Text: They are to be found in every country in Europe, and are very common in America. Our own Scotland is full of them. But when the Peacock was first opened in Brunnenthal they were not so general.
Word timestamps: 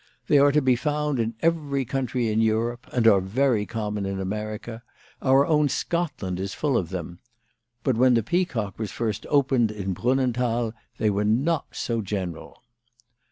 They 0.27 0.39
are 0.39 0.51
to 0.51 0.63
be 0.63 0.75
found 0.75 1.19
in 1.19 1.35
every 1.43 1.85
country 1.85 2.29
in 2.31 2.41
Europe, 2.41 2.87
and 2.91 3.05
are 3.07 3.21
very 3.21 3.67
common 3.67 4.03
in 4.07 4.19
America. 4.19 4.81
Our 5.21 5.45
own 5.45 5.69
Scotland 5.69 6.39
is 6.39 6.55
full 6.55 6.75
of 6.75 6.89
them. 6.89 7.19
But 7.83 7.97
when 7.97 8.15
the 8.15 8.23
Peacock 8.23 8.79
was 8.79 8.91
first 8.91 9.27
opened 9.29 9.69
in 9.69 9.93
Brunnenthal 9.93 10.73
they 10.97 11.11
were 11.11 11.23
not 11.23 11.75
so 11.75 12.01
general. 12.01 12.63